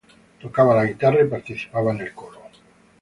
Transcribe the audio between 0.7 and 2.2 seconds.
la guitarra y participaba en el